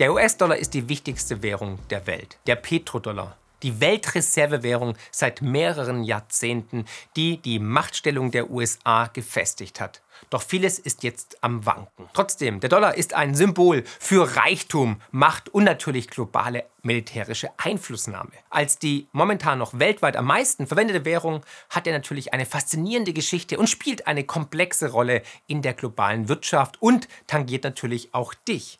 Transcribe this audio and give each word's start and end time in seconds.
Der 0.00 0.12
US-Dollar 0.12 0.56
ist 0.56 0.74
die 0.74 0.88
wichtigste 0.88 1.40
Währung 1.40 1.78
der 1.88 2.06
Welt, 2.08 2.38
der 2.48 2.56
Petrodollar 2.56 3.36
die 3.64 3.80
Weltreservewährung 3.80 4.94
seit 5.10 5.40
mehreren 5.40 6.04
Jahrzehnten, 6.04 6.84
die 7.16 7.38
die 7.38 7.58
Machtstellung 7.58 8.30
der 8.30 8.50
USA 8.50 9.06
gefestigt 9.06 9.80
hat. 9.80 10.02
Doch 10.28 10.42
vieles 10.42 10.78
ist 10.78 11.02
jetzt 11.02 11.42
am 11.42 11.64
Wanken. 11.64 12.08
Trotzdem, 12.12 12.60
der 12.60 12.68
Dollar 12.68 12.94
ist 12.94 13.14
ein 13.14 13.34
Symbol 13.34 13.82
für 13.98 14.36
Reichtum, 14.36 15.00
Macht 15.10 15.48
und 15.48 15.64
natürlich 15.64 16.08
globale 16.08 16.64
militärische 16.82 17.48
Einflussnahme. 17.56 18.32
Als 18.50 18.78
die 18.78 19.08
momentan 19.12 19.58
noch 19.58 19.78
weltweit 19.78 20.16
am 20.16 20.26
meisten 20.26 20.66
verwendete 20.66 21.04
Währung 21.06 21.40
hat 21.70 21.86
er 21.86 21.94
natürlich 21.94 22.34
eine 22.34 22.46
faszinierende 22.46 23.14
Geschichte 23.14 23.58
und 23.58 23.70
spielt 23.70 24.06
eine 24.06 24.24
komplexe 24.24 24.90
Rolle 24.90 25.22
in 25.46 25.62
der 25.62 25.72
globalen 25.72 26.28
Wirtschaft 26.28 26.80
und 26.82 27.08
tangiert 27.26 27.64
natürlich 27.64 28.12
auch 28.12 28.34
dich. 28.34 28.78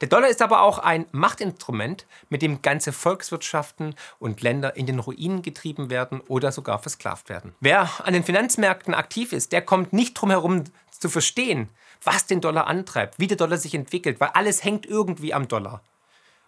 Der 0.00 0.08
Dollar 0.08 0.28
ist 0.28 0.42
aber 0.42 0.62
auch 0.62 0.78
ein 0.78 1.06
Machtinstrument, 1.12 2.06
mit 2.28 2.42
dem 2.42 2.62
ganze 2.62 2.92
Volkswirtschaften 2.92 3.94
und 4.18 4.42
Länder 4.42 4.76
in 4.76 4.86
den 4.86 4.98
Ruinen 4.98 5.42
getrieben 5.42 5.90
werden 5.90 6.20
oder 6.28 6.52
sogar 6.52 6.78
versklavt 6.78 7.28
werden. 7.28 7.54
Wer 7.60 7.88
an 8.04 8.14
den 8.14 8.24
Finanzmärkten 8.24 8.94
aktiv 8.94 9.32
ist, 9.32 9.52
der 9.52 9.62
kommt 9.62 9.92
nicht 9.92 10.14
drum 10.14 10.30
herum 10.30 10.64
zu 10.90 11.08
verstehen, 11.08 11.68
was 12.02 12.26
den 12.26 12.40
Dollar 12.40 12.66
antreibt, 12.66 13.18
wie 13.18 13.26
der 13.26 13.36
Dollar 13.36 13.56
sich 13.56 13.74
entwickelt, 13.74 14.20
weil 14.20 14.30
alles 14.34 14.64
hängt 14.64 14.86
irgendwie 14.86 15.34
am 15.34 15.48
Dollar 15.48 15.82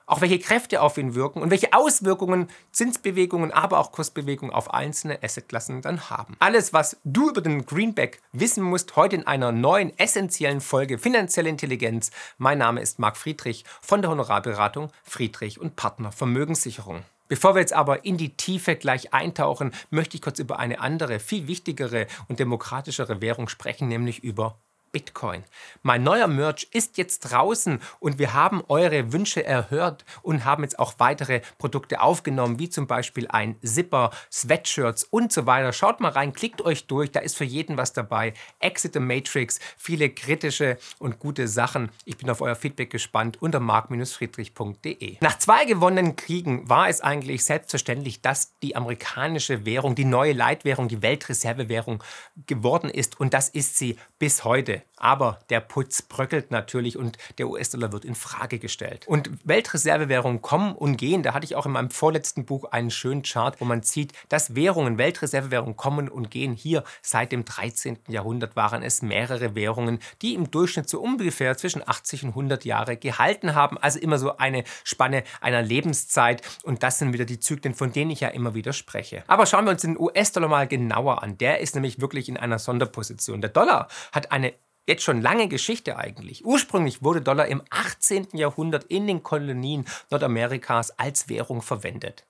auch 0.07 0.21
welche 0.21 0.39
Kräfte 0.39 0.81
auf 0.81 0.97
ihn 0.97 1.15
wirken 1.15 1.43
und 1.43 1.51
welche 1.51 1.73
Auswirkungen 1.73 2.49
Zinsbewegungen, 2.71 3.53
aber 3.53 3.79
auch 3.79 3.93
Kursbewegungen 3.93 4.55
auf 4.55 4.73
einzelne 4.73 5.23
Assetklassen 5.23 5.83
dann 5.83 6.09
haben. 6.09 6.37
Alles, 6.39 6.73
was 6.73 6.97
du 7.05 7.31
über 7.31 7.41
den 7.41 7.67
Greenback 7.67 8.23
wissen 8.33 8.63
musst, 8.63 8.97
heute 8.97 9.17
in 9.17 9.27
einer 9.27 9.53
neuen 9.53 9.97
essentiellen 9.99 10.61
Folge 10.61 10.99
Finanzielle 10.99 11.49
Intelligenz. 11.49 12.11
Mein 12.39 12.59
Name 12.59 12.81
ist 12.81 12.99
Marc 12.99 13.17
Friedrich 13.17 13.65
von 13.83 14.01
der 14.01 14.11
Honorarberatung 14.11 14.91
Friedrich 15.03 15.61
und 15.61 15.77
Partner 15.77 16.13
Vermögenssicherung. 16.13 17.03
Bevor 17.29 17.57
wir 17.57 17.61
jetzt 17.61 17.73
aber 17.73 18.05
in 18.05 18.17
die 18.17 18.37
Tiefe 18.37 18.77
gleich 18.77 19.13
eintauchen, 19.13 19.73
möchte 19.91 20.17
ich 20.17 20.23
kurz 20.23 20.39
über 20.39 20.61
eine 20.61 20.79
andere, 20.79 21.19
viel 21.19 21.49
wichtigere 21.49 22.07
und 22.29 22.39
demokratischere 22.39 23.21
Währung 23.21 23.49
sprechen, 23.49 23.89
nämlich 23.89 24.23
über 24.23 24.59
Bitcoin. 24.97 25.45
Mein 25.83 26.05
neuer 26.05 26.27
Merch 26.27 26.69
ist 26.73 26.97
jetzt 26.97 27.19
draußen 27.31 27.81
und 28.01 28.19
wir 28.19 28.33
haben 28.33 28.65
eure 28.69 29.13
Wünsche 29.13 29.45
erhört 29.45 30.07
und 30.23 30.47
haben 30.47 30.63
jetzt 30.63 30.79
auch 30.79 30.95
weitere 30.97 31.43
Produkte 31.59 32.01
aufgenommen, 32.01 32.59
wie 32.59 32.71
zum 32.71 32.87
Beispiel 32.87 33.29
ein 33.29 33.57
Zipper, 33.63 34.11
Sweatshirts 34.33 35.05
und 35.05 35.35
so 35.35 35.45
weiter. 35.45 35.75
Schaut 35.75 36.01
mal 36.01 36.13
rein, 36.13 36.33
klickt 36.33 36.63
euch 36.63 36.87
durch, 36.87 37.13
da 37.13 37.21
ist 37.21 37.37
für 37.37 37.45
jeden 37.45 37.77
was 37.77 37.93
dabei. 37.93 38.33
Exit 38.59 38.95
the 38.95 39.01
Matrix, 39.01 39.59
viele 39.77 40.09
kritische 40.09 40.79
und 40.99 41.19
gute 41.19 41.47
Sachen. 41.47 41.91
Ich 42.07 42.17
bin 42.17 42.31
auf 42.31 42.41
euer 42.41 42.57
Feedback 42.57 42.89
gespannt 42.89 43.43
unter 43.43 43.61
mark-friedrich.de. 43.61 45.19
Nach 45.21 45.37
zwei 45.37 45.67
gewonnenen 45.67 46.17
Kriegen 46.17 46.71
war 46.71 46.89
es 46.89 47.03
eigentlich 47.03 47.45
selbstverständlich, 47.45 48.23
dass 48.23 48.59
die 48.61 48.77
amerikanische 48.77 49.67
Währung, 49.67 49.95
die 49.95 50.07
neue 50.07 50.33
Leitwährung, 50.33 50.89
die 50.89 51.03
Weltreservewährung 51.03 52.03
geworden 52.47 52.89
ist 52.89 53.21
und 53.21 53.35
das 53.35 53.51
ist 53.51 53.77
sie 53.77 53.99
bis 54.19 54.45
heute. 54.45 54.86
Aber 54.97 55.41
der 55.51 55.61
Putz 55.61 56.03
bröckelt 56.03 56.51
natürlich 56.51 56.97
und 56.97 57.19
der 57.39 57.49
US-Dollar 57.49 57.93
wird 57.93 58.05
in 58.05 58.15
Frage 58.15 58.59
gestellt. 58.59 59.07
Und 59.07 59.31
Weltreservewährungen 59.45 60.41
kommen 60.41 60.75
und 60.75 60.97
gehen. 60.97 61.23
Da 61.23 61.35
hatte 61.35 61.45
ich 61.45 61.55
auch 61.55 61.67
in 61.67 61.73
meinem 61.73 61.91
vorletzten 61.91 62.47
Buch 62.47 62.65
einen 62.73 62.91
schönen 62.91 63.23
Chart, 63.23 63.61
wo 63.61 63.67
man 63.67 63.83
sieht, 63.83 64.15
dass 64.29 64.55
Währungen, 64.55 64.97
Weltreservewährungen 64.97 65.77
kommen 65.77 66.09
und 66.09 66.31
gehen. 66.31 66.55
Hier 66.55 66.83
seit 67.03 67.33
dem 67.33 67.45
13. 67.45 67.99
Jahrhundert 68.09 68.57
waren 68.57 68.83
es 68.83 69.03
mehrere 69.03 69.55
Währungen, 69.55 69.99
die 70.23 70.35
im 70.35 70.51
Durchschnitt 70.51 70.89
so 70.89 71.01
ungefähr 71.01 71.57
zwischen 71.59 71.87
80 71.87 72.25
und 72.25 72.29
100 72.31 72.65
Jahre 72.65 72.97
gehalten 72.97 73.55
haben. 73.55 73.77
Also 73.79 73.99
immer 73.99 74.19
so 74.19 74.39
eine 74.39 74.65
Spanne 74.83 75.25
einer 75.43 75.61
Lebenszeit. 75.61 76.43
Und 76.63 76.83
das 76.83 76.99
sind 76.99 77.13
wieder 77.13 77.27
die 77.27 77.39
Zyklen, 77.39 77.75
von 77.75 77.93
denen 77.93 78.11
ich 78.11 78.21
ja 78.21 78.29
immer 78.29 78.55
wieder 78.55 78.73
spreche. 78.73 79.25
Aber 79.27 79.45
schauen 79.45 79.67
wir 79.67 79.73
uns 79.73 79.83
den 79.83 79.99
US-Dollar 79.99 80.49
mal 80.49 80.67
genauer 80.67 81.23
an. 81.23 81.37
Der 81.37 81.61
ist 81.61 81.75
nämlich 81.75 82.01
wirklich 82.01 82.31
in 82.31 82.39
einer 82.39 82.59
Sonderposition. 82.59 83.43
Der 83.43 83.51
Dollar 83.51 83.89
hat 84.13 84.33
eine 84.33 84.55
jetzt 84.87 85.03
schon 85.03 85.21
lange 85.21 85.49
Geschichte 85.49 85.97
eigentlich. 85.97 86.45
Ursprünglich 86.45 87.03
wurde 87.03 87.21
Dollar 87.21 87.47
im 87.47 87.63
18. 87.71 88.29
Jahrhundert 88.33 88.85
in 88.85 89.07
den 89.07 89.23
Kolonien 89.23 89.85
Nordamerikas 90.11 90.99
als 90.99 91.29
Währung 91.29 91.63
verwendet. 91.63 92.25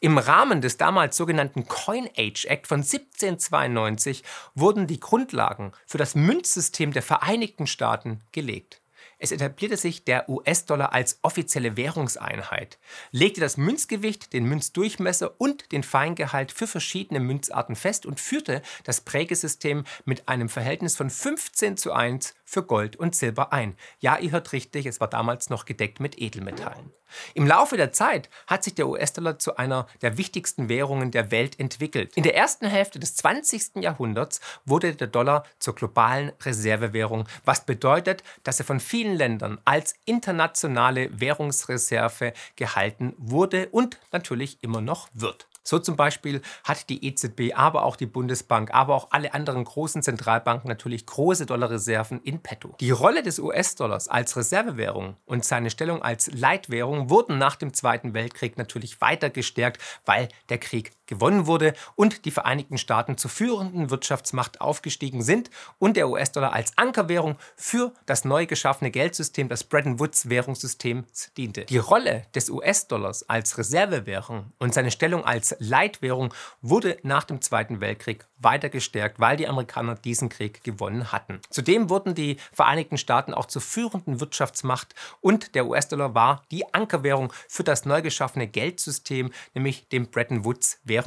Im 0.00 0.16
Rahmen 0.16 0.60
des 0.60 0.78
damals 0.78 1.16
sogenannten 1.16 1.68
Coin 1.68 2.08
Age 2.16 2.46
Act 2.46 2.66
von 2.66 2.80
1792 2.80 4.24
wurden 4.54 4.86
die 4.86 5.00
Grundlagen 5.00 5.72
für 5.86 5.98
das 5.98 6.14
Münzsystem 6.14 6.92
der 6.92 7.02
Vereinigten 7.02 7.66
Staaten 7.66 8.22
gelegt. 8.32 8.80
Es 9.18 9.32
etablierte 9.32 9.76
sich 9.76 10.04
der 10.04 10.28
US-Dollar 10.28 10.92
als 10.92 11.18
offizielle 11.22 11.76
Währungseinheit, 11.76 12.78
legte 13.10 13.40
das 13.40 13.56
Münzgewicht, 13.56 14.32
den 14.32 14.44
Münzdurchmesser 14.44 15.32
und 15.38 15.72
den 15.72 15.82
Feingehalt 15.82 16.52
für 16.52 16.68
verschiedene 16.68 17.18
Münzarten 17.18 17.74
fest 17.74 18.06
und 18.06 18.20
führte 18.20 18.62
das 18.84 19.00
Prägesystem 19.00 19.84
mit 20.04 20.28
einem 20.28 20.48
Verhältnis 20.48 20.96
von 20.96 21.10
15 21.10 21.76
zu 21.76 21.92
1 21.92 22.34
für 22.48 22.62
Gold 22.62 22.96
und 22.96 23.14
Silber 23.14 23.52
ein. 23.52 23.76
Ja, 24.00 24.16
ihr 24.16 24.30
hört 24.30 24.52
richtig, 24.52 24.86
es 24.86 25.00
war 25.00 25.08
damals 25.08 25.50
noch 25.50 25.66
gedeckt 25.66 26.00
mit 26.00 26.18
Edelmetallen. 26.18 26.90
Im 27.34 27.46
Laufe 27.46 27.76
der 27.76 27.92
Zeit 27.92 28.30
hat 28.46 28.64
sich 28.64 28.74
der 28.74 28.88
US-Dollar 28.88 29.38
zu 29.38 29.56
einer 29.56 29.86
der 30.00 30.16
wichtigsten 30.16 30.70
Währungen 30.70 31.10
der 31.10 31.30
Welt 31.30 31.60
entwickelt. 31.60 32.16
In 32.16 32.22
der 32.22 32.34
ersten 32.34 32.66
Hälfte 32.66 32.98
des 32.98 33.16
20. 33.16 33.82
Jahrhunderts 33.82 34.40
wurde 34.64 34.94
der 34.94 35.08
Dollar 35.08 35.44
zur 35.58 35.74
globalen 35.74 36.32
Reservewährung, 36.40 37.28
was 37.44 37.66
bedeutet, 37.66 38.22
dass 38.44 38.58
er 38.58 38.64
von 38.64 38.80
vielen 38.80 39.14
Ländern 39.14 39.60
als 39.66 39.94
internationale 40.06 41.20
Währungsreserve 41.20 42.32
gehalten 42.56 43.14
wurde 43.18 43.68
und 43.68 43.98
natürlich 44.10 44.58
immer 44.62 44.80
noch 44.80 45.08
wird. 45.12 45.47
So 45.68 45.78
zum 45.78 45.96
Beispiel 45.96 46.40
hat 46.64 46.88
die 46.88 47.06
EZB, 47.06 47.52
aber 47.54 47.82
auch 47.82 47.96
die 47.96 48.06
Bundesbank, 48.06 48.72
aber 48.72 48.94
auch 48.94 49.08
alle 49.10 49.34
anderen 49.34 49.64
großen 49.64 50.02
Zentralbanken 50.02 50.66
natürlich 50.66 51.04
große 51.04 51.44
Dollarreserven 51.44 52.22
in 52.22 52.42
petto. 52.42 52.74
Die 52.80 52.90
Rolle 52.90 53.22
des 53.22 53.38
US-Dollars 53.38 54.08
als 54.08 54.34
Reservewährung 54.34 55.16
und 55.26 55.44
seine 55.44 55.68
Stellung 55.68 56.02
als 56.02 56.32
Leitwährung 56.32 57.10
wurden 57.10 57.36
nach 57.36 57.56
dem 57.56 57.74
Zweiten 57.74 58.14
Weltkrieg 58.14 58.56
natürlich 58.56 59.02
weiter 59.02 59.28
gestärkt, 59.28 59.82
weil 60.06 60.28
der 60.48 60.56
Krieg 60.56 60.92
gewonnen 61.08 61.46
wurde 61.46 61.74
und 61.96 62.24
die 62.24 62.30
Vereinigten 62.30 62.78
Staaten 62.78 63.16
zur 63.16 63.30
führenden 63.30 63.90
Wirtschaftsmacht 63.90 64.60
aufgestiegen 64.60 65.22
sind 65.22 65.50
und 65.78 65.96
der 65.96 66.08
US-Dollar 66.08 66.52
als 66.52 66.78
Ankerwährung 66.78 67.36
für 67.56 67.92
das 68.06 68.24
neu 68.24 68.46
geschaffene 68.46 68.92
Geldsystem, 68.92 69.48
das 69.48 69.64
Bretton 69.64 69.98
Woods 69.98 70.28
Währungssystem, 70.28 71.04
diente. 71.36 71.64
Die 71.64 71.78
Rolle 71.78 72.26
des 72.34 72.50
US-Dollars 72.50 73.28
als 73.28 73.58
Reservewährung 73.58 74.52
und 74.58 74.74
seine 74.74 74.90
Stellung 74.92 75.24
als 75.24 75.56
Leitwährung 75.58 76.32
wurde 76.62 76.98
nach 77.02 77.24
dem 77.24 77.40
Zweiten 77.40 77.80
Weltkrieg 77.80 78.26
weiter 78.38 78.68
gestärkt, 78.68 79.18
weil 79.18 79.36
die 79.36 79.48
Amerikaner 79.48 79.96
diesen 79.96 80.28
Krieg 80.28 80.62
gewonnen 80.62 81.10
hatten. 81.10 81.40
Zudem 81.50 81.90
wurden 81.90 82.14
die 82.14 82.36
Vereinigten 82.52 82.98
Staaten 82.98 83.34
auch 83.34 83.46
zur 83.46 83.62
führenden 83.62 84.20
Wirtschaftsmacht 84.20 84.94
und 85.20 85.54
der 85.54 85.66
US-Dollar 85.66 86.14
war 86.14 86.42
die 86.50 86.72
Ankerwährung 86.74 87.32
für 87.48 87.64
das 87.64 87.84
neu 87.84 88.02
geschaffene 88.02 88.46
Geldsystem, 88.46 89.32
nämlich 89.54 89.88
dem 89.88 90.10
Bretton 90.10 90.44
Woods 90.44 90.80
Währungssystem. 90.84 90.97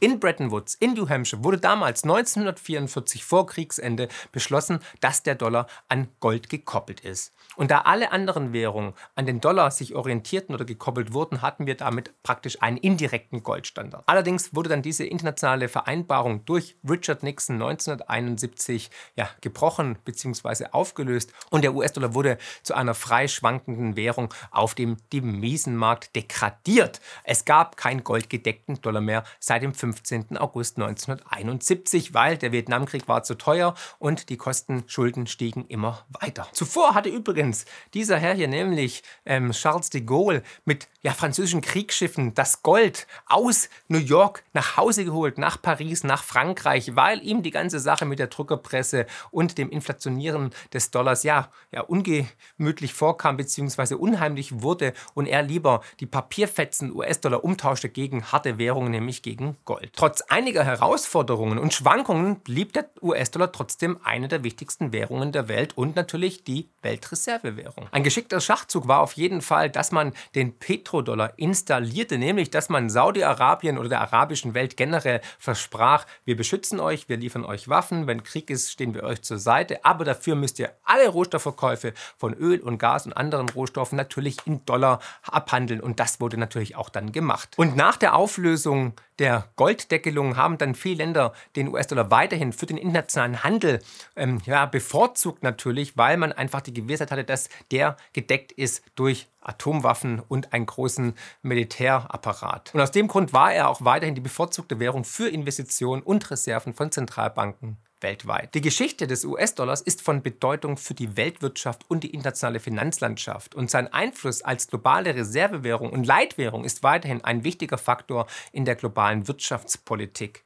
In 0.00 0.20
Bretton 0.20 0.50
Woods 0.50 0.74
in 0.74 0.94
New 0.94 1.08
Hampshire 1.08 1.44
wurde 1.44 1.58
damals 1.58 2.04
1944 2.04 3.24
vor 3.24 3.46
Kriegsende 3.46 4.08
beschlossen, 4.32 4.80
dass 5.00 5.22
der 5.22 5.34
Dollar 5.34 5.66
an 5.88 6.08
Gold 6.20 6.48
gekoppelt 6.48 7.00
ist. 7.00 7.32
Und 7.56 7.70
da 7.70 7.82
alle 7.82 8.12
anderen 8.12 8.52
Währungen 8.52 8.94
an 9.14 9.26
den 9.26 9.40
Dollar 9.40 9.70
sich 9.70 9.94
orientierten 9.94 10.54
oder 10.54 10.64
gekoppelt 10.64 11.12
wurden, 11.12 11.42
hatten 11.42 11.66
wir 11.66 11.76
damit 11.76 12.12
praktisch 12.22 12.62
einen 12.62 12.76
indirekten 12.76 13.42
Goldstandard. 13.42 14.04
Allerdings 14.06 14.54
wurde 14.54 14.70
dann 14.70 14.82
diese 14.82 15.04
internationale 15.04 15.68
Vereinbarung 15.68 16.44
durch 16.44 16.76
Richard 16.88 17.22
Nixon 17.22 17.56
1971 17.56 18.90
ja, 19.16 19.28
gebrochen 19.40 19.98
bzw. 20.04 20.66
aufgelöst 20.72 21.32
und 21.50 21.62
der 21.62 21.74
US-Dollar 21.74 22.14
wurde 22.14 22.38
zu 22.62 22.74
einer 22.74 22.94
frei 22.94 23.28
schwankenden 23.28 23.96
Währung 23.96 24.32
auf 24.50 24.74
dem 24.74 24.96
Devisenmarkt 25.12 26.14
degradiert. 26.16 27.00
Es 27.24 27.44
gab 27.44 27.76
keinen 27.76 28.04
goldgedeckten 28.04 28.80
Dollar 28.80 29.00
mehr 29.00 29.09
mehr 29.10 29.24
seit 29.40 29.62
dem 29.62 29.74
15. 29.74 30.38
August 30.38 30.76
1971, 30.78 32.14
weil 32.14 32.38
der 32.38 32.52
Vietnamkrieg 32.52 33.08
war 33.08 33.24
zu 33.24 33.34
teuer 33.34 33.74
und 33.98 34.28
die 34.28 34.36
Kostenschulden 34.36 35.26
stiegen 35.26 35.66
immer 35.66 36.06
weiter. 36.20 36.46
Zuvor 36.52 36.94
hatte 36.94 37.08
übrigens 37.08 37.64
dieser 37.92 38.18
Herr 38.18 38.34
hier, 38.34 38.46
nämlich 38.46 39.02
ähm, 39.26 39.50
Charles 39.50 39.90
de 39.90 40.02
Gaulle, 40.02 40.44
mit 40.64 40.88
ja, 41.02 41.12
französischen 41.12 41.60
Kriegsschiffen 41.60 42.34
das 42.34 42.62
Gold 42.62 43.08
aus 43.26 43.68
New 43.88 43.98
York 43.98 44.44
nach 44.52 44.76
Hause 44.76 45.04
geholt, 45.04 45.38
nach 45.38 45.60
Paris, 45.60 46.04
nach 46.04 46.22
Frankreich, 46.22 46.94
weil 46.94 47.20
ihm 47.26 47.42
die 47.42 47.50
ganze 47.50 47.80
Sache 47.80 48.04
mit 48.04 48.20
der 48.20 48.28
Druckerpresse 48.28 49.06
und 49.32 49.58
dem 49.58 49.70
Inflationieren 49.70 50.50
des 50.72 50.92
Dollars 50.92 51.24
ja, 51.24 51.50
ja 51.72 51.80
ungemütlich 51.80 52.94
vorkam 52.94 53.36
bzw. 53.36 53.94
unheimlich 53.94 54.62
wurde 54.62 54.92
und 55.14 55.26
er 55.26 55.42
lieber 55.42 55.80
die 55.98 56.06
Papierfetzen 56.06 56.94
US-Dollar 56.94 57.42
umtauschte 57.42 57.88
gegen 57.88 58.24
harte 58.30 58.58
Währungen, 58.58 58.99
nämlich 59.00 59.22
gegen 59.22 59.56
Gold. 59.64 59.90
Trotz 59.96 60.20
einiger 60.22 60.62
Herausforderungen 60.62 61.58
und 61.58 61.74
Schwankungen 61.74 62.36
blieb 62.40 62.72
der 62.74 62.88
US-Dollar 63.02 63.50
trotzdem 63.50 63.98
eine 64.04 64.28
der 64.28 64.44
wichtigsten 64.44 64.92
Währungen 64.92 65.32
der 65.32 65.48
Welt 65.48 65.76
und 65.76 65.96
natürlich 65.96 66.44
die 66.44 66.68
Weltreservewährung. 66.82 67.88
Ein 67.90 68.04
geschickter 68.04 68.40
Schachzug 68.40 68.86
war 68.86 69.00
auf 69.00 69.14
jeden 69.14 69.42
Fall, 69.42 69.70
dass 69.70 69.90
man 69.90 70.12
den 70.34 70.58
Petrodollar 70.58 71.32
installierte, 71.36 72.18
nämlich 72.18 72.50
dass 72.50 72.68
man 72.68 72.90
Saudi-Arabien 72.90 73.78
oder 73.78 73.88
der 73.88 74.00
arabischen 74.00 74.54
Welt 74.54 74.76
generell 74.76 75.20
versprach, 75.38 76.06
wir 76.24 76.36
beschützen 76.36 76.78
euch, 76.78 77.08
wir 77.08 77.16
liefern 77.16 77.44
euch 77.44 77.68
Waffen, 77.68 78.06
wenn 78.06 78.22
Krieg 78.22 78.50
ist, 78.50 78.70
stehen 78.70 78.94
wir 78.94 79.02
euch 79.02 79.22
zur 79.22 79.38
Seite, 79.38 79.84
aber 79.84 80.04
dafür 80.04 80.36
müsst 80.36 80.58
ihr 80.58 80.72
alle 80.84 81.08
Rohstoffverkäufe 81.08 81.94
von 82.16 82.34
Öl 82.34 82.60
und 82.60 82.78
Gas 82.78 83.06
und 83.06 83.14
anderen 83.14 83.48
Rohstoffen 83.48 83.96
natürlich 83.96 84.36
in 84.44 84.64
Dollar 84.66 85.00
abhandeln 85.22 85.80
und 85.80 85.98
das 86.00 86.20
wurde 86.20 86.36
natürlich 86.36 86.76
auch 86.76 86.90
dann 86.90 87.12
gemacht. 87.12 87.54
Und 87.56 87.76
nach 87.76 87.96
der 87.96 88.14
Auflösung 88.14 88.89
der 89.18 89.48
Golddeckelung 89.56 90.36
haben 90.36 90.58
dann 90.58 90.74
viele 90.74 90.96
Länder 90.96 91.32
den 91.56 91.68
US-Dollar 91.68 92.10
weiterhin 92.10 92.52
für 92.52 92.66
den 92.66 92.76
internationalen 92.76 93.44
Handel 93.44 93.80
ähm, 94.16 94.40
ja, 94.46 94.66
bevorzugt 94.66 95.42
natürlich, 95.42 95.96
weil 95.96 96.16
man 96.16 96.32
einfach 96.32 96.60
die 96.60 96.74
Gewissheit 96.74 97.10
hatte, 97.10 97.24
dass 97.24 97.48
der 97.70 97.96
gedeckt 98.12 98.52
ist 98.52 98.82
durch 98.94 99.28
Atomwaffen 99.40 100.20
und 100.20 100.52
einen 100.52 100.66
großen 100.66 101.14
Militärapparat. 101.42 102.74
Und 102.74 102.80
aus 102.80 102.90
dem 102.90 103.08
Grund 103.08 103.32
war 103.32 103.52
er 103.52 103.68
auch 103.68 103.84
weiterhin 103.84 104.14
die 104.14 104.20
bevorzugte 104.20 104.80
Währung 104.80 105.04
für 105.04 105.28
Investitionen 105.28 106.02
und 106.02 106.30
Reserven 106.30 106.74
von 106.74 106.90
Zentralbanken 106.92 107.78
weltweit. 108.02 108.54
Die 108.54 108.60
Geschichte 108.60 109.06
des 109.06 109.24
US-Dollars 109.24 109.80
ist 109.80 110.02
von 110.02 110.22
Bedeutung 110.22 110.76
für 110.76 110.94
die 110.94 111.16
Weltwirtschaft 111.16 111.84
und 111.88 112.04
die 112.04 112.10
internationale 112.10 112.60
Finanzlandschaft 112.60 113.54
und 113.54 113.70
sein 113.70 113.92
Einfluss 113.92 114.42
als 114.42 114.68
globale 114.68 115.14
Reservewährung 115.14 115.90
und 115.90 116.06
Leitwährung 116.06 116.64
ist 116.64 116.82
weiterhin 116.82 117.24
ein 117.24 117.44
wichtiger 117.44 117.78
Faktor 117.78 118.26
in 118.52 118.64
der 118.64 118.76
globalen 118.76 119.28
Wirtschaftspolitik. 119.28 120.44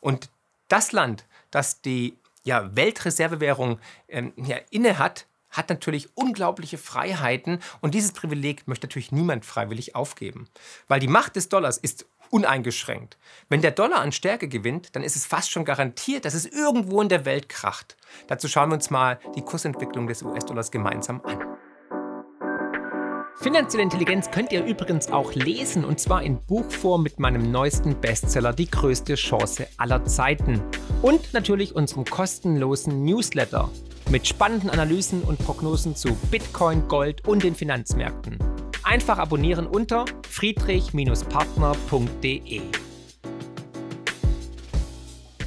Und 0.00 0.30
das 0.68 0.92
Land, 0.92 1.26
das 1.50 1.80
die 1.80 2.18
ja, 2.44 2.74
Weltreservewährung 2.74 3.78
ähm, 4.08 4.32
ja, 4.36 4.56
innehat, 4.70 5.26
hat 5.50 5.70
natürlich 5.70 6.10
unglaubliche 6.14 6.78
Freiheiten 6.78 7.60
und 7.80 7.94
dieses 7.94 8.12
Privileg 8.12 8.68
möchte 8.68 8.86
natürlich 8.86 9.12
niemand 9.12 9.44
freiwillig 9.44 9.94
aufgeben. 9.94 10.48
Weil 10.88 11.00
die 11.00 11.08
Macht 11.08 11.36
des 11.36 11.48
Dollars 11.48 11.78
ist 11.78 12.06
uneingeschränkt. 12.30 13.16
Wenn 13.48 13.62
der 13.62 13.70
Dollar 13.70 14.00
an 14.00 14.12
Stärke 14.12 14.48
gewinnt, 14.48 14.94
dann 14.94 15.02
ist 15.02 15.16
es 15.16 15.26
fast 15.26 15.50
schon 15.50 15.64
garantiert, 15.64 16.24
dass 16.24 16.34
es 16.34 16.46
irgendwo 16.46 17.00
in 17.00 17.08
der 17.08 17.24
Welt 17.24 17.48
kracht. 17.48 17.96
Dazu 18.26 18.48
schauen 18.48 18.70
wir 18.70 18.74
uns 18.74 18.90
mal 18.90 19.18
die 19.36 19.42
Kursentwicklung 19.42 20.06
des 20.06 20.22
US-Dollars 20.22 20.70
gemeinsam 20.70 21.20
an. 21.24 21.58
Finanzielle 23.40 23.84
Intelligenz 23.84 24.32
könnt 24.32 24.50
ihr 24.50 24.64
übrigens 24.64 25.12
auch 25.12 25.32
lesen 25.32 25.84
und 25.84 26.00
zwar 26.00 26.24
in 26.24 26.44
Buchform 26.44 27.04
mit 27.04 27.20
meinem 27.20 27.52
neuesten 27.52 28.00
Bestseller 28.00 28.52
Die 28.52 28.68
größte 28.68 29.14
Chance 29.14 29.68
aller 29.76 30.04
Zeiten 30.06 30.60
und 31.02 31.32
natürlich 31.34 31.76
unserem 31.76 32.04
kostenlosen 32.04 33.04
Newsletter 33.04 33.70
mit 34.10 34.26
spannenden 34.26 34.70
Analysen 34.70 35.22
und 35.22 35.38
Prognosen 35.38 35.94
zu 35.94 36.16
Bitcoin, 36.30 36.88
Gold 36.88 37.28
und 37.28 37.44
den 37.44 37.54
Finanzmärkten. 37.54 38.38
Einfach 38.88 39.18
abonnieren 39.18 39.66
unter 39.66 40.06
friedrich-partner.de. 40.30 42.62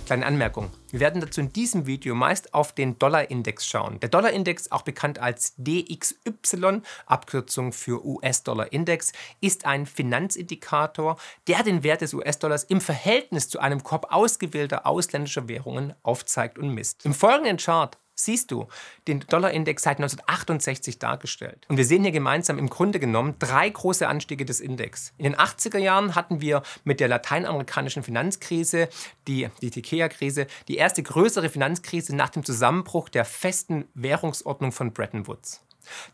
Kleine 0.06 0.26
Anmerkung. 0.28 0.70
Wir 0.92 1.00
werden 1.00 1.22
dazu 1.22 1.42
in 1.42 1.52
diesem 1.52 1.88
Video 1.88 2.14
meist 2.14 2.54
auf 2.54 2.74
den 2.74 3.00
Dollarindex 3.00 3.66
schauen. 3.66 4.00
Der 4.00 4.10
Dollarindex, 4.10 4.72
auch 4.72 4.84
bekannt 4.84 5.18
als 5.18 5.56
DXY, 5.58 6.82
Abkürzung 7.08 7.74
für 7.74 8.06
US-Dollar-Index, 8.06 9.12
ist 9.40 9.66
ein 9.66 9.88
Finanzindikator, 9.88 11.18
der 11.48 11.64
den 11.64 11.82
Wert 11.82 12.02
des 12.02 12.14
US-Dollars 12.14 12.66
im 12.66 12.80
Verhältnis 12.80 13.50
zu 13.50 13.58
einem 13.58 13.82
Korb 13.82 14.14
ausgewählter 14.14 14.86
ausländischer 14.86 15.48
Währungen 15.48 15.96
aufzeigt 16.04 16.60
und 16.60 16.76
misst. 16.76 17.04
Im 17.06 17.16
folgenden 17.16 17.58
Chart 17.58 17.98
siehst 18.23 18.51
du 18.51 18.68
den 19.07 19.21
Dollarindex 19.21 19.83
seit 19.83 19.97
1968 19.97 21.00
dargestellt. 21.00 21.65
Und 21.68 21.77
wir 21.77 21.85
sehen 21.85 22.03
hier 22.03 22.12
gemeinsam 22.12 22.57
im 22.57 22.69
Grunde 22.69 23.00
genommen 23.00 23.35
drei 23.39 23.69
große 23.69 24.07
Anstiege 24.07 24.45
des 24.45 24.59
Index. 24.59 25.13
In 25.18 25.23
den 25.23 25.35
80er 25.35 25.77
Jahren 25.77 26.15
hatten 26.15 26.41
wir 26.41 26.63
mit 26.83 27.00
der 27.00 27.07
lateinamerikanischen 27.07 28.03
Finanzkrise, 28.03 28.89
die, 29.27 29.50
die 29.62 29.71
Tikea-Krise, 29.71 30.47
die 30.68 30.77
erste 30.77 31.03
größere 31.03 31.50
Finanzkrise 31.50 32.15
nach 32.15 32.29
dem 32.29 32.45
Zusammenbruch 32.45 33.09
der 33.09 33.25
festen 33.25 33.85
Währungsordnung 33.94 34.71
von 34.71 34.94
Bretton 34.94 35.27
Woods. 35.27 35.62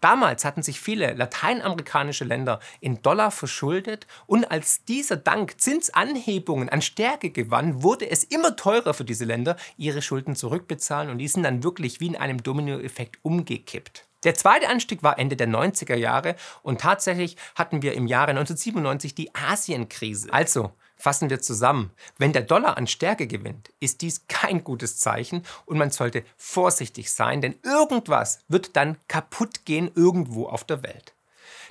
Damals 0.02 0.46
hatten 0.46 0.64
sich 0.64 0.80
viele 0.80 1.14
lateinamerikanische 1.14 2.26
Länder 2.26 2.60
in 2.80 3.02
Dollar 3.02 3.32
verschuldet 3.32 4.08
und 4.26 4.50
als 4.50 4.86
dieser 4.86 5.18
Dank 5.18 5.60
Zinsanhebungen 5.60 6.70
an 6.70 6.82
Stärke 6.82 7.30
gewann, 7.30 7.84
wurde 7.84 8.10
es 8.10 8.24
immer 8.24 8.56
teurer 8.56 8.94
für 8.94 9.06
diese 9.06 9.26
Länder, 9.26 9.58
ihre 9.78 10.02
Schulden 10.02 10.36
zurückbezahlen 10.36 11.10
und 11.10 11.18
die 11.18 11.28
sind 11.28 11.44
dann 11.44 11.64
wirklich 11.64 12.00
wie 12.00 12.08
in 12.08 12.16
einem 12.16 12.44
Dominoeffekt 12.44 13.20
umgekippt. 13.22 14.08
Der 14.24 14.34
zweite 14.34 14.68
Anstieg 14.68 15.04
war 15.04 15.20
Ende 15.20 15.36
der 15.36 15.48
90er 15.48 15.96
Jahre 15.96 16.36
und 16.64 16.82
tatsächlich 16.82 17.38
hatten 17.56 17.82
wir 17.82 17.94
im 17.94 18.08
Jahre 18.08 18.32
1997 18.32 19.14
die 19.14 19.34
Asienkrise. 19.36 20.34
Also 20.34 20.72
Fassen 20.98 21.30
wir 21.30 21.42
zusammen. 21.42 21.92
Wenn 22.18 22.34
der 22.34 22.42
Dollar 22.42 22.76
an 22.76 22.88
Stärke 22.88 23.28
gewinnt, 23.28 23.72
ist 23.80 24.02
dies 24.02 24.28
kein 24.28 24.64
gutes 24.64 24.98
Zeichen 24.98 25.44
und 25.66 25.78
man 25.78 25.92
sollte 25.92 26.24
vorsichtig 26.38 27.12
sein, 27.12 27.42
denn 27.42 27.56
irgendwas 27.64 28.40
wird 28.48 28.76
dann 28.76 28.98
kaputt 29.08 29.64
gehen 29.66 29.92
irgendwo 29.94 30.48
auf 30.48 30.64
der 30.64 30.84
Welt. 30.84 31.14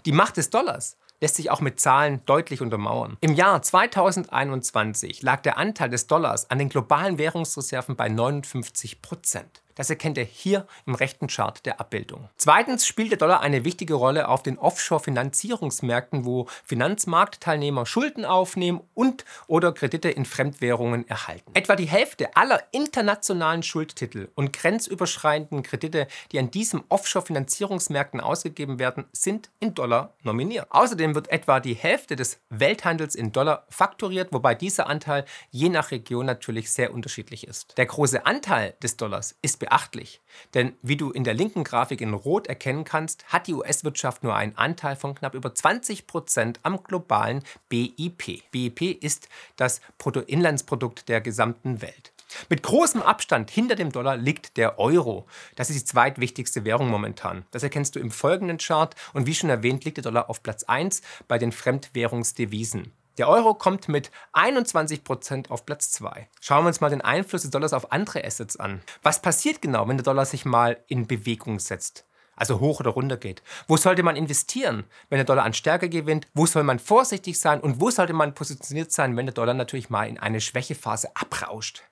Die 0.05 0.13
Macht 0.13 0.37
des 0.37 0.51
Dollars 0.51 0.97
lässt 1.21 1.37
sich 1.37 1.51
auch 1.51 1.61
mit 1.61 1.81
Zahlen 1.81 2.23
deutlich 2.27 2.61
untermauern. 2.61 3.17
Im 3.21 3.35
Jahr 3.35 3.61
2021 3.61 5.23
lag 5.23 5.41
der 5.41 5.59
Anteil 5.59 5.89
des 5.89 6.07
Dollars 6.07 6.51
an 6.51 6.59
den 6.59 6.69
globalen 6.69 7.19
Währungsreserven 7.19 7.97
bei 7.97 8.09
59 8.09 9.03
Prozent. 9.03 9.63
Das 9.77 9.91
erkennt 9.91 10.17
ihr 10.17 10.25
hier 10.25 10.67
im 10.87 10.95
rechten 10.95 11.29
Chart 11.29 11.65
der 11.67 11.81
Abbildung. 11.81 12.29
Zweitens 12.37 12.87
spielt 12.87 13.11
der 13.11 13.19
Dollar 13.19 13.43
eine 13.43 13.65
wichtige 13.65 13.95
Rolle 13.95 14.29
auf 14.29 14.43
den 14.43 14.59
Offshore-Finanzierungsmärkten, 14.59 16.25
wo 16.25 16.47
Finanzmarktteilnehmer 16.65 17.85
Schulden 17.85 18.25
aufnehmen 18.25 18.81
und 18.95 19.25
oder 19.47 19.73
Kredite 19.73 20.09
in 20.09 20.25
Fremdwährungen 20.25 21.07
erhalten. 21.07 21.51
Etwa 21.55 21.77
die 21.77 21.85
Hälfte 21.85 22.35
aller 22.37 22.63
internationalen 22.73 23.63
Schuldtitel 23.63 24.29
und 24.35 24.55
grenzüberschreitenden 24.55 25.63
Kredite, 25.63 26.09
die 26.33 26.39
an 26.39 26.51
diesen 26.51 26.83
Offshore-Finanzierungsmärkten 26.89 28.21
ausgegeben 28.21 28.79
werden, 28.79 29.05
sind 29.13 29.51
in 29.61 29.75
Dollar 29.75 30.15
nominiert. 30.23 30.69
Außerdem 30.71 31.15
wird 31.15 31.29
etwa 31.29 31.61
die 31.61 31.75
Hälfte 31.75 32.17
des 32.17 32.41
Welthandels 32.49 33.15
in 33.15 33.33
Dollar 33.33 33.67
faktoriert, 33.69 34.33
wobei 34.33 34.55
dieser 34.55 34.87
Anteil 34.87 35.27
je 35.51 35.69
nach 35.69 35.91
Region 35.91 36.25
natürlich 36.25 36.73
sehr 36.73 36.95
unterschiedlich 36.95 37.47
ist. 37.47 37.77
Der 37.77 37.85
große 37.85 38.25
Anteil 38.25 38.75
des 38.83 38.97
Dollars 38.97 39.37
ist 39.43 39.66
beachtlich. 39.67 40.21
Denn 40.55 40.75
wie 40.83 40.97
du 40.97 41.11
in 41.11 41.25
der 41.25 41.35
linken 41.35 41.65
Grafik 41.65 42.01
in 42.01 42.15
Rot 42.15 42.47
erkennen 42.47 42.85
kannst, 42.85 43.25
hat 43.27 43.49
die 43.49 43.55
US-Wirtschaft 43.55 44.23
nur 44.23 44.35
einen 44.35 44.57
Anteil 44.57 44.95
von 44.95 45.15
knapp 45.15 45.35
über 45.35 45.55
20 45.55 46.07
Prozent 46.07 46.61
am 46.63 46.83
globalen 46.83 47.43
BIP. 47.69 48.43
BIP 48.53 49.03
ist 49.03 49.29
das 49.57 49.81
Bruttoinlandsprodukt 49.99 51.09
der 51.09 51.21
gesamten 51.21 51.83
Welt. 51.83 52.13
Mit 52.49 52.63
großem 52.63 53.03
Abstand 53.03 53.51
hinter 53.51 53.75
dem 53.75 53.91
Dollar 53.91 54.17
liegt 54.17 54.57
der 54.57 54.79
Euro. 54.79 55.27
Das 55.57 55.71
ist 55.71 55.81
die 55.81 55.85
zweitwichtigste 55.85 56.65
Währung 56.65 56.89
momentan. 56.89 57.45
Das 57.51 57.63
erkennst 57.63 57.97
du 57.97 58.01
im 58.01 58.11
folgenden 58.11 58.59
Chart 58.59 58.95
und 59.15 59.27
wie 59.27 59.35
schon 59.35 59.51
erwähnt 59.51 59.85
liegt 59.85 59.97
der 59.97 60.05
Dollar 60.05 60.31
auf 60.31 60.43
Platz 60.43 60.65
1 60.65 61.03
bei 61.29 61.39
den 61.39 61.53
Fremdwährungsdevisen. 61.53 62.93
Der 63.19 63.29
Euro 63.29 63.55
kommt 63.55 63.89
mit 63.89 64.11
21% 64.35 65.49
auf 65.49 65.65
Platz 65.65 65.91
2. 65.93 66.29
Schauen 66.41 66.65
wir 66.65 66.69
uns 66.69 66.83
mal 66.83 66.91
den 66.91 67.01
Einfluss 67.01 67.43
des 67.43 67.51
Dollars 67.51 67.73
auf 67.73 67.91
andere 67.91 68.23
Assets 68.25 68.59
an. 68.59 68.83
Was 69.03 69.23
passiert 69.23 69.63
genau, 69.63 69.89
wenn 69.89 69.97
der 69.97 70.05
Dollar 70.05 70.27
sich 70.27 70.45
mal 70.45 70.77
in 70.87 71.07
Bewegung 71.07 71.59
setzt? 71.59 72.05
Also 72.35 72.61
hoch 72.61 72.81
oder 72.81 72.91
runter 72.91 73.17
geht. 73.17 73.43
Wo 73.67 73.79
sollte 73.79 74.03
man 74.03 74.17
investieren, 74.17 74.85
wenn 75.09 75.17
der 75.17 75.25
Dollar 75.25 75.45
an 75.45 75.55
Stärke 75.55 75.89
gewinnt? 75.89 76.29
Wo 76.35 76.45
soll 76.45 76.63
man 76.63 76.79
vorsichtig 76.79 77.41
sein? 77.41 77.61
Und 77.61 77.81
wo 77.81 77.91
sollte 77.91 78.13
man 78.13 78.35
positioniert 78.35 78.93
sein, 78.93 79.17
wenn 79.17 79.25
der 79.25 79.35
Dollar 79.35 79.55
natürlich 79.55 79.89
mal 79.89 80.07
in 80.07 80.19
eine 80.19 80.43
Schwächephase 80.43 81.09
abrauscht? 81.17 81.83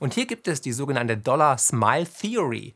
Und 0.00 0.14
hier 0.14 0.26
gibt 0.26 0.48
es 0.48 0.60
die 0.60 0.72
sogenannte 0.72 1.16
Dollar 1.16 1.58
Smile 1.58 2.08
Theory. 2.08 2.74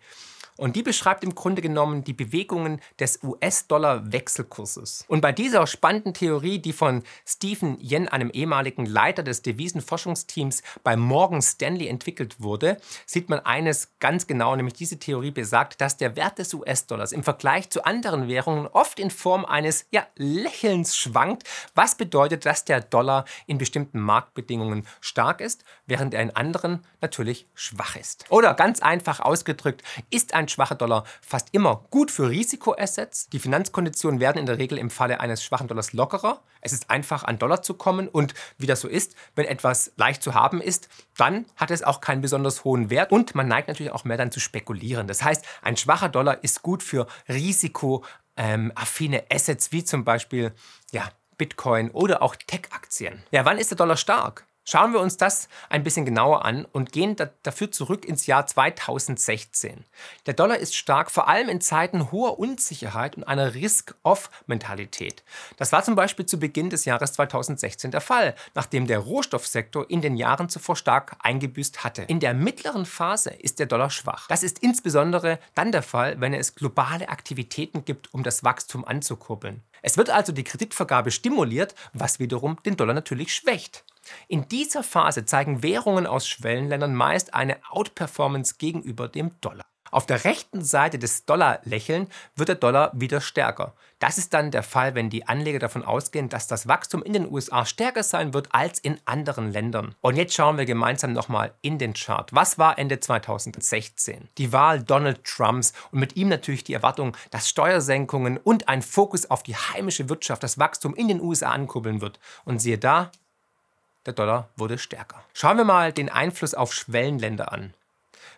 Und 0.56 0.76
die 0.76 0.82
beschreibt 0.82 1.24
im 1.24 1.34
Grunde 1.34 1.62
genommen 1.62 2.04
die 2.04 2.12
Bewegungen 2.12 2.80
des 3.00 3.20
US-Dollar-Wechselkurses. 3.24 5.04
Und 5.08 5.20
bei 5.20 5.32
dieser 5.32 5.66
spannenden 5.66 6.14
Theorie, 6.14 6.60
die 6.60 6.72
von 6.72 7.02
Stephen 7.26 7.76
Yen, 7.80 8.08
einem 8.08 8.30
ehemaligen 8.30 8.86
Leiter 8.86 9.24
des 9.24 9.42
Devisenforschungsteams 9.42 10.62
bei 10.84 10.96
Morgan 10.96 11.42
Stanley 11.42 11.88
entwickelt 11.88 12.40
wurde, 12.40 12.76
sieht 13.04 13.28
man 13.28 13.40
eines 13.40 13.88
ganz 13.98 14.28
genau, 14.28 14.54
nämlich 14.54 14.74
diese 14.74 14.98
Theorie 14.98 15.32
besagt, 15.32 15.80
dass 15.80 15.96
der 15.96 16.14
Wert 16.14 16.38
des 16.38 16.54
US-Dollars 16.54 17.10
im 17.10 17.24
Vergleich 17.24 17.70
zu 17.70 17.84
anderen 17.84 18.28
Währungen 18.28 18.68
oft 18.68 19.00
in 19.00 19.10
Form 19.10 19.44
eines 19.44 19.86
ja, 19.90 20.06
Lächelns 20.16 20.96
schwankt, 20.96 21.44
was 21.74 21.96
bedeutet, 21.96 22.46
dass 22.46 22.64
der 22.64 22.80
Dollar 22.80 23.24
in 23.46 23.58
bestimmten 23.58 23.98
Marktbedingungen 23.98 24.86
stark 25.00 25.40
ist, 25.40 25.64
während 25.86 26.14
er 26.14 26.22
in 26.22 26.34
anderen 26.36 26.84
natürlich 27.00 27.48
schwach 27.54 27.96
ist. 27.96 28.24
Oder 28.30 28.54
ganz 28.54 28.80
einfach 28.80 29.18
ausgedrückt, 29.18 29.82
ist 30.10 30.32
ein 30.34 30.43
schwacher 30.48 30.74
Dollar 30.74 31.04
fast 31.20 31.48
immer 31.52 31.84
gut 31.90 32.10
für 32.10 32.28
Risikoassets. 32.28 33.28
Die 33.30 33.38
Finanzkonditionen 33.38 34.20
werden 34.20 34.38
in 34.38 34.46
der 34.46 34.58
Regel 34.58 34.78
im 34.78 34.90
Falle 34.90 35.20
eines 35.20 35.42
schwachen 35.42 35.68
Dollars 35.68 35.92
lockerer. 35.92 36.42
Es 36.60 36.72
ist 36.72 36.90
einfach 36.90 37.24
an 37.24 37.38
Dollar 37.38 37.62
zu 37.62 37.74
kommen 37.74 38.08
und 38.08 38.34
wie 38.58 38.66
das 38.66 38.80
so 38.80 38.88
ist, 38.88 39.14
wenn 39.34 39.46
etwas 39.46 39.92
leicht 39.96 40.22
zu 40.22 40.34
haben 40.34 40.60
ist, 40.60 40.88
dann 41.16 41.46
hat 41.56 41.70
es 41.70 41.82
auch 41.82 42.00
keinen 42.00 42.22
besonders 42.22 42.64
hohen 42.64 42.90
Wert 42.90 43.12
und 43.12 43.34
man 43.34 43.48
neigt 43.48 43.68
natürlich 43.68 43.92
auch 43.92 44.04
mehr 44.04 44.16
dann 44.16 44.32
zu 44.32 44.40
spekulieren. 44.40 45.06
Das 45.06 45.22
heißt, 45.22 45.44
ein 45.62 45.76
schwacher 45.76 46.08
Dollar 46.08 46.42
ist 46.42 46.62
gut 46.62 46.82
für 46.82 47.06
risikoaffine 47.28 48.02
ähm, 48.36 49.22
Assets 49.30 49.72
wie 49.72 49.84
zum 49.84 50.04
Beispiel 50.04 50.52
ja, 50.92 51.10
Bitcoin 51.36 51.90
oder 51.90 52.22
auch 52.22 52.36
Tech-Aktien. 52.36 53.22
Ja, 53.30 53.44
wann 53.44 53.58
ist 53.58 53.70
der 53.70 53.76
Dollar 53.76 53.96
stark? 53.96 54.46
Schauen 54.66 54.94
wir 54.94 55.00
uns 55.00 55.18
das 55.18 55.50
ein 55.68 55.82
bisschen 55.82 56.06
genauer 56.06 56.42
an 56.46 56.64
und 56.64 56.90
gehen 56.90 57.16
da 57.16 57.28
dafür 57.42 57.70
zurück 57.70 58.06
ins 58.06 58.26
Jahr 58.26 58.46
2016. 58.46 59.84
Der 60.24 60.32
Dollar 60.32 60.56
ist 60.56 60.74
stark, 60.74 61.10
vor 61.10 61.28
allem 61.28 61.50
in 61.50 61.60
Zeiten 61.60 62.10
hoher 62.10 62.38
Unsicherheit 62.38 63.14
und 63.14 63.24
einer 63.24 63.52
Risk-Off-Mentalität. 63.52 65.22
Das 65.58 65.70
war 65.72 65.84
zum 65.84 65.96
Beispiel 65.96 66.24
zu 66.24 66.38
Beginn 66.38 66.70
des 66.70 66.86
Jahres 66.86 67.12
2016 67.12 67.90
der 67.90 68.00
Fall, 68.00 68.34
nachdem 68.54 68.86
der 68.86 69.00
Rohstoffsektor 69.00 69.90
in 69.90 70.00
den 70.00 70.16
Jahren 70.16 70.48
zuvor 70.48 70.76
stark 70.76 71.16
eingebüßt 71.18 71.84
hatte. 71.84 72.02
In 72.04 72.20
der 72.20 72.32
mittleren 72.32 72.86
Phase 72.86 73.30
ist 73.30 73.58
der 73.58 73.66
Dollar 73.66 73.90
schwach. 73.90 74.28
Das 74.28 74.42
ist 74.42 74.60
insbesondere 74.60 75.40
dann 75.54 75.72
der 75.72 75.82
Fall, 75.82 76.18
wenn 76.22 76.32
es 76.32 76.54
globale 76.54 77.10
Aktivitäten 77.10 77.84
gibt, 77.84 78.14
um 78.14 78.22
das 78.22 78.44
Wachstum 78.44 78.86
anzukurbeln. 78.86 79.62
Es 79.82 79.98
wird 79.98 80.08
also 80.08 80.32
die 80.32 80.44
Kreditvergabe 80.44 81.10
stimuliert, 81.10 81.74
was 81.92 82.18
wiederum 82.18 82.58
den 82.64 82.78
Dollar 82.78 82.94
natürlich 82.94 83.34
schwächt. 83.34 83.84
In 84.28 84.48
dieser 84.48 84.82
Phase 84.82 85.24
zeigen 85.24 85.62
Währungen 85.62 86.06
aus 86.06 86.28
Schwellenländern 86.28 86.94
meist 86.94 87.34
eine 87.34 87.58
Outperformance 87.70 88.56
gegenüber 88.58 89.08
dem 89.08 89.32
Dollar. 89.40 89.64
Auf 89.94 90.06
der 90.06 90.24
rechten 90.24 90.64
Seite 90.64 90.98
des 90.98 91.24
Dollar-Lächeln 91.24 92.08
wird 92.34 92.48
der 92.48 92.56
Dollar 92.56 92.90
wieder 92.94 93.20
stärker. 93.20 93.74
Das 94.00 94.18
ist 94.18 94.34
dann 94.34 94.50
der 94.50 94.64
Fall, 94.64 94.96
wenn 94.96 95.08
die 95.08 95.28
Anleger 95.28 95.60
davon 95.60 95.84
ausgehen, 95.84 96.28
dass 96.28 96.48
das 96.48 96.66
Wachstum 96.66 97.00
in 97.04 97.12
den 97.12 97.30
USA 97.30 97.64
stärker 97.64 98.02
sein 98.02 98.34
wird 98.34 98.48
als 98.50 98.80
in 98.80 98.98
anderen 99.04 99.52
Ländern. 99.52 99.94
Und 100.00 100.16
jetzt 100.16 100.34
schauen 100.34 100.58
wir 100.58 100.64
gemeinsam 100.64 101.12
nochmal 101.12 101.54
in 101.62 101.78
den 101.78 101.94
Chart. 101.94 102.28
Was 102.34 102.58
war 102.58 102.76
Ende 102.76 102.98
2016? 102.98 104.30
Die 104.36 104.52
Wahl 104.52 104.82
Donald 104.82 105.22
Trumps 105.22 105.72
und 105.92 106.00
mit 106.00 106.16
ihm 106.16 106.28
natürlich 106.28 106.64
die 106.64 106.74
Erwartung, 106.74 107.16
dass 107.30 107.48
Steuersenkungen 107.48 108.38
und 108.38 108.68
ein 108.68 108.82
Fokus 108.82 109.30
auf 109.30 109.44
die 109.44 109.54
heimische 109.54 110.08
Wirtschaft 110.08 110.42
das 110.42 110.58
Wachstum 110.58 110.96
in 110.96 111.06
den 111.06 111.20
USA 111.20 111.52
ankurbeln 111.52 112.00
wird. 112.00 112.18
Und 112.44 112.58
siehe 112.58 112.78
da, 112.78 113.12
der 114.06 114.14
Dollar 114.14 114.48
wurde 114.56 114.78
stärker. 114.78 115.24
Schauen 115.32 115.56
wir 115.56 115.64
mal 115.64 115.92
den 115.92 116.08
Einfluss 116.08 116.54
auf 116.54 116.72
Schwellenländer 116.72 117.52
an. 117.52 117.74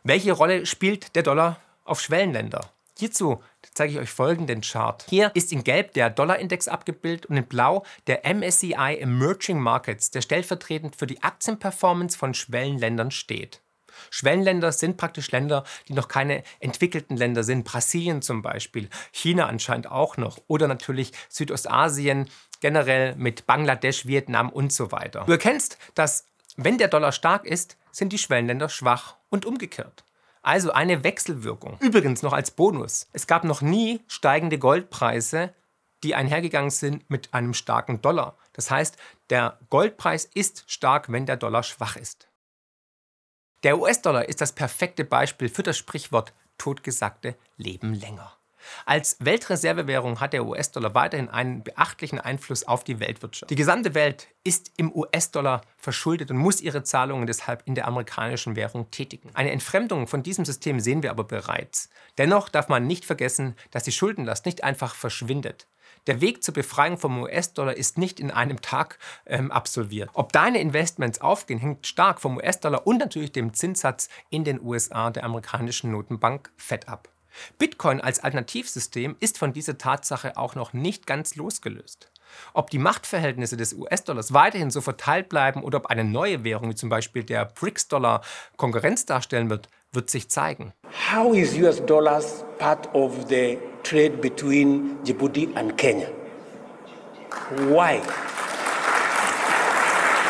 Welche 0.05 0.33
Rolle 0.33 0.67
spielt 0.67 1.17
der 1.17 1.23
Dollar 1.23 1.59
auf 1.85 2.01
Schwellenländer? 2.01 2.71
Hierzu 2.99 3.43
zeige 3.75 3.93
ich 3.93 3.99
euch 3.99 4.11
folgenden 4.11 4.63
Chart. 4.63 5.05
Hier 5.09 5.31
ist 5.35 5.53
in 5.53 5.65
Gelb 5.65 5.93
der 5.93 6.09
Dollarindex 6.09 6.67
abgebildet 6.67 7.27
und 7.27 7.37
in 7.37 7.45
Blau 7.45 7.85
der 8.07 8.23
MSCI 8.25 8.99
Emerging 9.01 9.61
Markets, 9.61 10.11
der 10.11 10.23
stellvertretend 10.23 10.97
für 10.97 11.07
die 11.07 11.23
Aktienperformance 11.23 12.17
von 12.17 12.33
Schwellenländern 12.33 13.11
steht. 13.11 13.61
Schwellenländer 14.11 14.73
sind 14.73 14.97
praktisch 14.97 15.31
Länder, 15.31 15.65
die 15.89 15.93
noch 15.93 16.09
keine 16.09 16.43
entwickelten 16.61 17.17
Länder 17.17 17.45
sind. 17.45 17.65
Brasilien 17.65 18.23
zum 18.23 18.43
Beispiel, 18.43 18.89
China 19.13 19.47
anscheinend 19.47 19.91
auch 19.91 20.17
noch 20.17 20.39
oder 20.47 20.69
natürlich 20.69 21.13
Südostasien, 21.29 22.29
generell 22.67 23.15
mit 23.15 23.47
Bangladesch, 23.47 24.07
Vietnam 24.07 24.51
und 24.51 24.73
so 24.73 24.91
weiter. 24.91 25.23
Du 25.25 25.31
erkennst, 25.31 25.79
dass 25.95 26.27
wenn 26.57 26.79
der 26.79 26.89
Dollar 26.89 27.13
stark 27.13 27.47
ist, 27.47 27.77
sind 27.93 28.13
die 28.13 28.19
Schwellenländer 28.19 28.69
schwach 28.69 29.15
und 29.29 29.47
umgekehrt. 29.47 30.03
Also 30.43 30.73
eine 30.73 31.05
Wechselwirkung. 31.05 31.79
Übrigens 31.79 32.25
noch 32.25 32.33
als 32.33 32.51
Bonus. 32.51 33.07
Es 33.13 33.29
gab 33.29 33.45
noch 33.45 33.63
nie 33.63 34.01
steigende 34.09 34.59
Goldpreise, 34.59 35.55
die 36.03 36.17
einhergegangen 36.17 36.71
sind 36.71 37.09
mit 37.09 37.33
einem 37.35 37.55
starken 37.55 38.03
Dollar. 38.03 38.37
Das 38.53 38.69
heißt, 38.69 38.97
der 39.31 39.61
Goldpreis 39.71 40.25
ist 40.25 40.65
stark, 40.67 41.13
wenn 41.13 41.25
der 41.25 41.37
Dollar 41.37 41.63
schwach 41.63 41.95
ist. 41.95 42.27
Der 43.63 43.79
US-Dollar 43.79 44.29
ist 44.29 44.41
das 44.41 44.53
perfekte 44.53 45.05
Beispiel 45.05 45.49
für 45.49 45.63
das 45.63 45.79
Sprichwort 45.79 46.33
totgesagte 46.59 47.37
Leben 47.59 47.95
länger. 47.95 48.36
Als 48.85 49.17
Weltreservewährung 49.21 50.21
hat 50.21 50.33
der 50.33 50.47
US-Dollar 50.47 50.95
weiterhin 50.95 51.29
einen 51.29 51.63
beachtlichen 51.63 52.21
Einfluss 52.21 52.65
auf 52.65 52.85
die 52.85 53.01
Weltwirtschaft. 53.01 53.51
Die 53.51 53.57
gesamte 53.57 53.95
Welt 53.95 54.29
ist 54.45 54.73
im 54.77 54.95
US-Dollar 54.95 55.63
verschuldet 55.77 56.31
und 56.31 56.37
muss 56.37 56.61
ihre 56.61 56.83
Zahlungen 56.83 57.27
deshalb 57.27 57.63
in 57.67 57.75
der 57.75 57.87
amerikanischen 57.87 58.57
Währung 58.57 58.91
tätigen. 58.91 59.31
Eine 59.35 59.51
Entfremdung 59.51 60.07
von 60.07 60.23
diesem 60.23 60.45
System 60.45 60.81
sehen 60.81 61.03
wir 61.03 61.11
aber 61.11 61.25
bereits. 61.25 61.91
Dennoch 62.19 62.49
darf 62.49 62.69
man 62.69 62.87
nicht 62.87 63.05
vergessen, 63.05 63.57
dass 63.71 63.85
die 63.85 63.93
Schuldenlast 63.93 64.47
nicht 64.47 64.65
einfach 64.65 64.95
verschwindet. 64.95 65.67
Der 66.07 66.21
Weg 66.21 66.45
zur 66.45 66.55
Befreiung 66.55 66.99
vom 66.99 67.21
US-Dollar 67.23 67.77
ist 67.77 67.99
nicht 67.99 68.21
in 68.21 68.31
einem 68.31 68.61
Tag 68.61 68.99
ähm, 69.27 69.51
absolviert. 69.51 70.11
Ob 70.13 70.33
deine 70.33 70.61
Investments 70.61 71.21
aufgehen, 71.21 71.59
hängt 71.59 71.87
stark 71.87 72.21
vom 72.21 72.37
US-Dollar 72.37 72.87
und 72.87 72.99
natürlich 72.99 73.33
dem 73.33 73.55
Zinssatz 73.55 74.09
in 74.31 74.45
den 74.45 74.61
USA 74.63 75.11
der 75.11 75.25
amerikanischen 75.25 75.91
Notenbank 75.91 76.53
Fed 76.57 76.89
ab. 76.89 77.09
Bitcoin 77.59 78.01
als 78.01 78.21
Alternativsystem 78.21 79.17
ist 79.21 79.39
von 79.39 79.53
dieser 79.53 79.79
Tatsache 79.79 80.37
auch 80.37 80.55
noch 80.55 80.73
nicht 80.73 81.07
ganz 81.07 81.37
losgelöst. 81.37 82.11
Ob 82.55 82.71
die 82.71 82.79
Machtverhältnisse 82.79 83.57
des 83.57 83.75
US-Dollars 83.75 84.33
weiterhin 84.33 84.71
so 84.71 84.81
verteilt 84.81 85.29
bleiben 85.29 85.63
oder 85.63 85.79
ob 85.79 85.87
eine 85.87 86.05
neue 86.05 86.45
Währung 86.45 86.71
wie 86.71 86.75
zum 86.75 86.89
Beispiel 86.89 87.25
der 87.25 87.45
BRICS-Dollar 87.47 88.23
Konkurrenz 88.57 89.07
darstellen 89.07 89.51
wird, 89.51 89.69
wird 89.93 90.11
sich 90.11 90.29
zeigen. 90.29 90.73
How 91.13 91.35
is 91.35 91.55
US 91.59 91.85
dollars 91.85 92.45
part 92.59 92.93
of 92.95 93.27
the 93.29 93.59
trade 93.83 94.11
between 94.11 95.03
Djibouti 95.05 95.49
and 95.55 95.77
Kenya? 95.77 96.09
Why? 97.51 98.01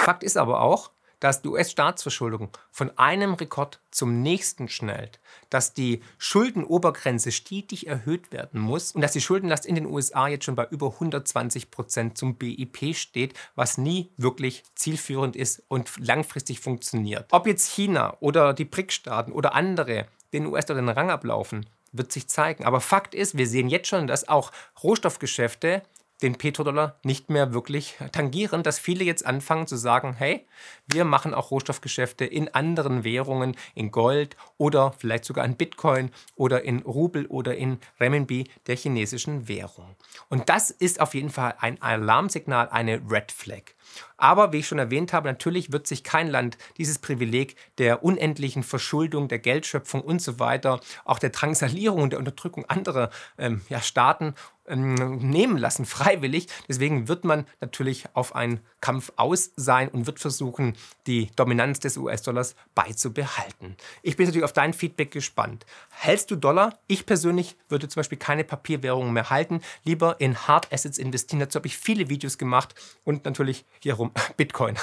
Fakt 0.04 0.22
ist 0.22 0.36
aber 0.36 0.60
auch, 0.60 0.90
dass 1.20 1.42
die 1.42 1.48
US-Staatsverschuldung 1.48 2.50
von 2.70 2.96
einem 2.98 3.34
Rekord 3.34 3.80
zum 3.90 4.22
nächsten 4.22 4.68
schnellt, 4.68 5.20
dass 5.50 5.74
die 5.74 6.02
Schuldenobergrenze 6.18 7.32
stetig 7.32 7.86
erhöht 7.86 8.32
werden 8.32 8.60
muss 8.60 8.92
und 8.92 9.00
dass 9.00 9.12
die 9.12 9.20
Schuldenlast 9.20 9.66
in 9.66 9.74
den 9.74 9.86
USA 9.86 10.28
jetzt 10.28 10.44
schon 10.44 10.56
bei 10.56 10.66
über 10.66 10.92
120 10.92 11.70
Prozent 11.70 12.18
zum 12.18 12.36
BIP 12.36 12.94
steht, 12.94 13.34
was 13.54 13.78
nie 13.78 14.10
wirklich 14.16 14.64
zielführend 14.74 15.36
ist 15.36 15.62
und 15.68 15.90
langfristig 15.98 16.60
funktioniert. 16.60 17.26
Ob 17.30 17.46
jetzt 17.46 17.70
China 17.70 18.16
oder 18.20 18.52
die 18.52 18.64
BRIC-Staaten 18.64 19.32
oder 19.32 19.54
andere 19.54 20.06
den 20.32 20.46
US-Dollar 20.46 20.82
den 20.82 20.88
Rang 20.88 21.10
ablaufen, 21.10 21.66
wird 21.92 22.12
sich 22.12 22.28
zeigen. 22.28 22.64
Aber 22.64 22.80
Fakt 22.80 23.14
ist, 23.14 23.36
wir 23.36 23.46
sehen 23.46 23.68
jetzt 23.68 23.88
schon, 23.88 24.06
dass 24.06 24.28
auch 24.28 24.52
Rohstoffgeschäfte 24.82 25.82
den 26.22 26.36
Petrodollar 26.36 26.98
nicht 27.04 27.28
mehr 27.28 27.52
wirklich 27.52 27.96
tangieren, 28.12 28.62
dass 28.62 28.78
viele 28.78 29.04
jetzt 29.04 29.26
anfangen 29.26 29.66
zu 29.66 29.76
sagen, 29.76 30.14
hey, 30.14 30.46
wir 30.86 31.04
machen 31.04 31.34
auch 31.34 31.50
Rohstoffgeschäfte 31.50 32.24
in 32.24 32.54
anderen 32.54 33.04
Währungen, 33.04 33.56
in 33.74 33.90
Gold 33.90 34.36
oder 34.56 34.92
vielleicht 34.98 35.24
sogar 35.24 35.44
in 35.44 35.56
Bitcoin 35.56 36.10
oder 36.34 36.62
in 36.62 36.80
Rubel 36.80 37.26
oder 37.26 37.56
in 37.56 37.78
Renminbi 38.00 38.48
der 38.66 38.76
chinesischen 38.76 39.48
Währung. 39.48 39.96
Und 40.28 40.48
das 40.48 40.70
ist 40.70 41.00
auf 41.00 41.14
jeden 41.14 41.30
Fall 41.30 41.54
ein 41.60 41.80
Alarmsignal, 41.82 42.68
eine 42.70 43.02
Red 43.10 43.32
Flag. 43.32 43.74
Aber 44.16 44.52
wie 44.52 44.58
ich 44.58 44.66
schon 44.66 44.78
erwähnt 44.78 45.12
habe, 45.12 45.28
natürlich 45.28 45.72
wird 45.72 45.86
sich 45.86 46.04
kein 46.04 46.28
Land 46.28 46.58
dieses 46.78 46.98
Privileg 46.98 47.56
der 47.78 48.02
unendlichen 48.02 48.62
Verschuldung, 48.62 49.28
der 49.28 49.38
Geldschöpfung 49.38 50.00
und 50.00 50.22
so 50.22 50.38
weiter, 50.38 50.80
auch 51.04 51.18
der 51.18 51.30
Drangsalierung 51.30 52.02
und 52.02 52.10
der 52.10 52.18
Unterdrückung 52.18 52.64
anderer 52.66 53.10
ähm, 53.38 53.60
ja, 53.68 53.80
Staaten 53.80 54.34
ähm, 54.68 55.18
nehmen 55.18 55.58
lassen, 55.58 55.84
freiwillig. 55.84 56.48
Deswegen 56.68 57.08
wird 57.08 57.24
man 57.24 57.46
natürlich 57.60 58.04
auf 58.14 58.34
einen 58.34 58.60
Kampf 58.80 59.12
aus 59.16 59.52
sein 59.56 59.88
und 59.88 60.06
wird 60.06 60.18
versuchen, 60.18 60.76
die 61.06 61.30
Dominanz 61.36 61.80
des 61.80 61.96
US-Dollars 61.96 62.56
beizubehalten. 62.74 63.76
Ich 64.02 64.16
bin 64.16 64.26
natürlich 64.26 64.44
auf 64.44 64.52
dein 64.52 64.72
Feedback 64.72 65.10
gespannt. 65.10 65.66
Hältst 65.90 66.30
du 66.30 66.36
Dollar? 66.36 66.78
Ich 66.86 67.06
persönlich 67.06 67.56
würde 67.68 67.88
zum 67.88 68.00
Beispiel 68.00 68.18
keine 68.18 68.44
Papierwährungen 68.44 69.12
mehr 69.12 69.30
halten, 69.30 69.60
lieber 69.84 70.20
in 70.20 70.36
Hard 70.36 70.72
Assets 70.72 70.98
investieren. 70.98 71.40
Dazu 71.40 71.56
habe 71.56 71.66
ich 71.66 71.76
viele 71.76 72.08
Videos 72.08 72.38
gemacht 72.38 72.74
und 73.04 73.24
natürlich 73.24 73.64
hier 73.80 73.94
rum, 73.94 74.05
Bitcoin. 74.36 74.76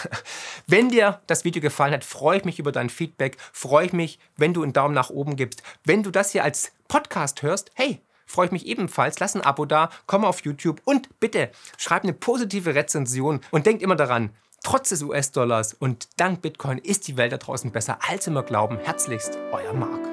Wenn 0.67 0.89
dir 0.89 1.21
das 1.27 1.43
Video 1.43 1.61
gefallen 1.61 1.93
hat, 1.93 2.03
freue 2.03 2.37
ich 2.37 2.45
mich 2.45 2.59
über 2.59 2.71
dein 2.71 2.89
Feedback, 2.89 3.37
freue 3.51 3.85
ich 3.85 3.93
mich, 3.93 4.19
wenn 4.37 4.53
du 4.53 4.63
einen 4.63 4.73
Daumen 4.73 4.93
nach 4.93 5.09
oben 5.09 5.35
gibst. 5.35 5.63
Wenn 5.83 6.03
du 6.03 6.11
das 6.11 6.31
hier 6.31 6.43
als 6.43 6.71
Podcast 6.87 7.41
hörst, 7.41 7.71
hey, 7.75 8.01
freue 8.25 8.47
ich 8.47 8.51
mich 8.51 8.65
ebenfalls. 8.65 9.19
Lass 9.19 9.35
ein 9.35 9.41
Abo 9.41 9.65
da, 9.65 9.89
komm 10.07 10.25
auf 10.25 10.43
YouTube 10.43 10.81
und 10.85 11.19
bitte 11.19 11.51
schreib 11.77 12.03
eine 12.03 12.13
positive 12.13 12.75
Rezension 12.75 13.41
und 13.51 13.65
denk 13.65 13.81
immer 13.81 13.95
daran, 13.95 14.31
trotz 14.63 14.89
des 14.89 15.03
US-Dollars 15.03 15.73
und 15.73 16.07
dank 16.17 16.41
Bitcoin 16.41 16.77
ist 16.77 17.07
die 17.07 17.17
Welt 17.17 17.31
da 17.31 17.37
draußen 17.37 17.71
besser, 17.71 17.99
als 18.07 18.27
immer 18.27 18.43
glauben. 18.43 18.79
Herzlichst, 18.79 19.37
euer 19.51 19.73
Marc. 19.73 20.12